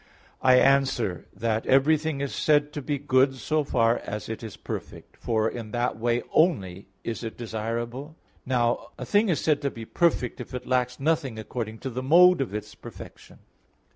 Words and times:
I 0.41 0.55
answer 0.55 1.27
that, 1.31 1.67
Everything 1.67 2.21
is 2.21 2.33
said 2.33 2.73
to 2.73 2.81
be 2.81 2.97
good 2.97 3.35
so 3.35 3.63
far 3.63 3.99
as 3.99 4.29
it 4.29 4.41
is 4.41 4.57
perfect; 4.57 5.15
for 5.15 5.47
in 5.47 5.69
that 5.73 5.95
way 5.99 6.23
only 6.33 6.87
is 7.03 7.23
it 7.23 7.37
desirable 7.37 8.15
(as 8.47 8.51
shown 8.51 8.61
above, 8.61 8.61
AA. 8.63 8.65
1, 8.65 8.77
3). 8.77 8.85
Now 8.87 8.87
a 8.97 9.05
thing 9.05 9.29
is 9.29 9.41
said 9.41 9.61
to 9.61 9.69
be 9.69 9.85
perfect 9.85 10.41
if 10.41 10.55
it 10.55 10.65
lacks 10.65 10.99
nothing 10.99 11.37
according 11.37 11.77
to 11.81 11.91
the 11.91 12.01
mode 12.01 12.41
of 12.41 12.51
its 12.55 12.73
perfection. 12.73 13.41